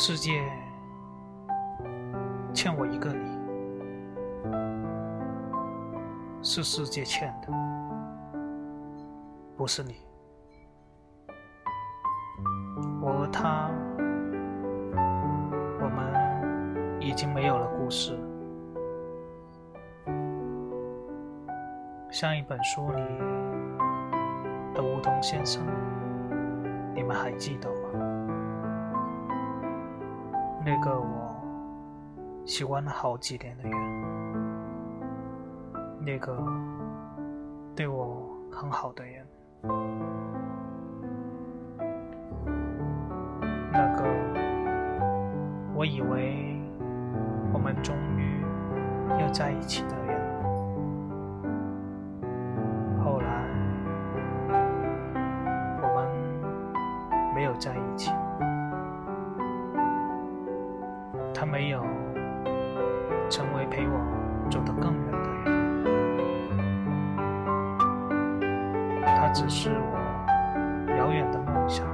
[0.00, 0.44] 世界
[2.54, 3.36] 欠我一个你，
[6.40, 7.48] 是世界欠的，
[9.56, 9.96] 不是你。
[13.02, 13.68] 我和他，
[15.80, 18.16] 我们已经没有了故事，
[22.08, 23.02] 像一本书里
[24.74, 25.60] 的梧桐先生，
[26.94, 28.07] 你们还记得吗？
[30.68, 31.34] 那个我
[32.44, 33.72] 喜欢了好几年的人，
[35.98, 36.36] 那个
[37.74, 39.26] 对我很好的人，
[43.72, 44.04] 那个
[45.74, 46.60] 我以为
[47.54, 48.44] 我们终于
[49.18, 50.20] 要在一起的人，
[53.02, 53.26] 后来
[55.80, 56.06] 我们
[57.34, 58.12] 没有在一起。
[61.58, 61.84] 没有
[63.28, 63.98] 成为陪我
[64.48, 65.50] 走得更远的人，
[69.04, 69.98] 他只是我
[70.96, 71.84] 遥远的梦想。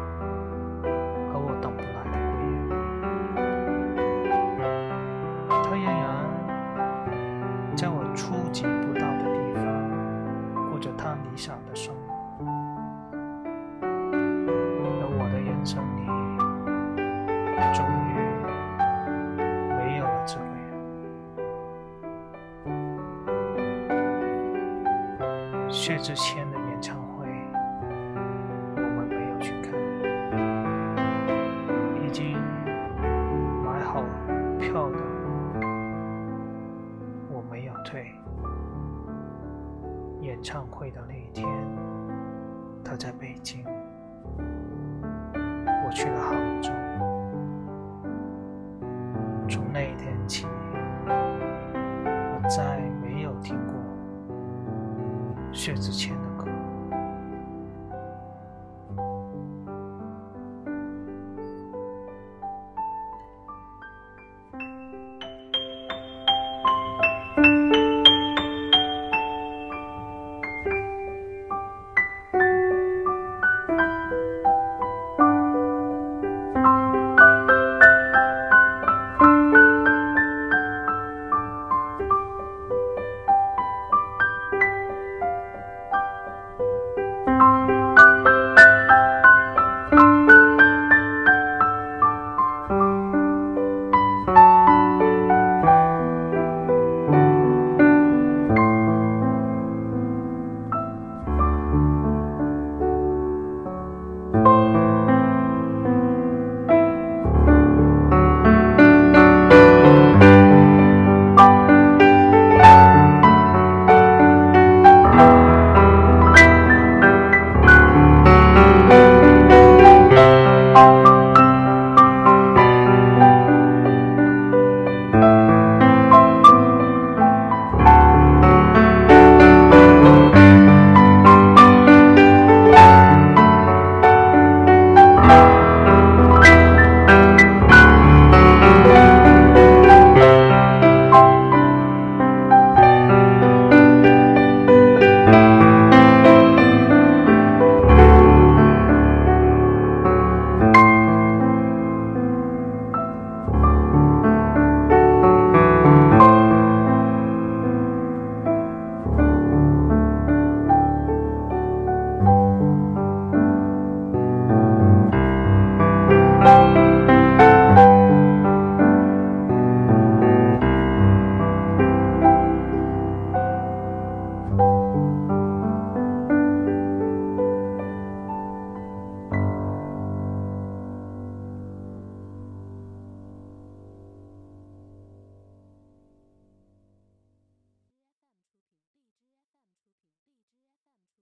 [25.85, 27.27] 薛之谦的演唱会，
[28.75, 29.71] 我们没有去看，
[32.03, 32.39] 已经
[33.63, 34.03] 买好
[34.59, 34.97] 票的，
[37.29, 38.07] 我没有退。
[40.23, 41.47] 演唱会的那一天，
[42.83, 43.63] 他在北京，
[45.35, 46.73] 我去了杭州。
[49.51, 50.47] 从那一天起，
[51.07, 52.84] 我再
[55.55, 56.34] 薛之谦的。